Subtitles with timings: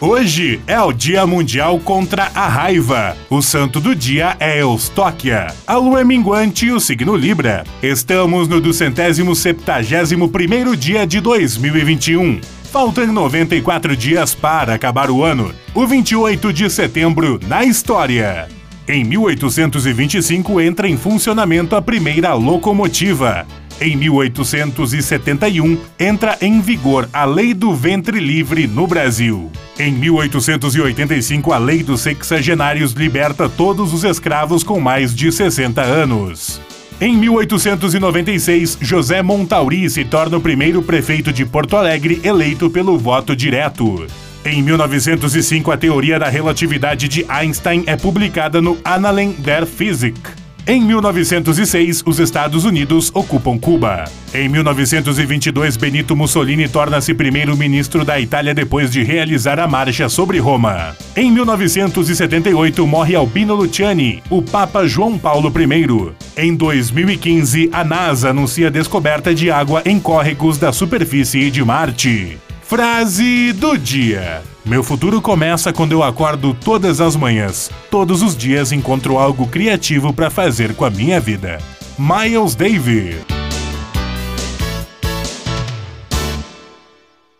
[0.00, 3.16] Hoje é o Dia Mundial contra a Raiva.
[3.28, 5.48] O santo do dia é Eustóquia.
[5.66, 7.64] A lua é minguante e o signo Libra.
[7.82, 12.40] Estamos no 271 primeiro dia de 2021.
[12.70, 15.52] Faltam 94 dias para acabar o ano.
[15.74, 18.46] O 28 de setembro na história.
[18.86, 23.44] Em 1825 entra em funcionamento a primeira locomotiva.
[23.80, 29.50] Em 1871, entra em vigor a Lei do Ventre Livre no Brasil.
[29.78, 36.60] Em 1885, a Lei dos Sexagenários liberta todos os escravos com mais de 60 anos.
[37.00, 43.36] Em 1896, José Montauri se torna o primeiro prefeito de Porto Alegre eleito pelo voto
[43.36, 44.04] direto.
[44.44, 50.47] Em 1905, a teoria da relatividade de Einstein é publicada no Annalen der Physik.
[50.68, 54.04] Em 1906, os Estados Unidos ocupam Cuba.
[54.34, 60.94] Em 1922, Benito Mussolini torna-se primeiro-ministro da Itália depois de realizar a marcha sobre Roma.
[61.16, 66.12] Em 1978, morre Albino Luciani, o Papa João Paulo I.
[66.36, 72.36] Em 2015, a NASA anuncia a descoberta de água em córregos da superfície de Marte.
[72.68, 74.42] Frase do dia.
[74.62, 77.70] Meu futuro começa quando eu acordo todas as manhãs.
[77.90, 81.56] Todos os dias encontro algo criativo para fazer com a minha vida.
[81.98, 83.37] Miles Davis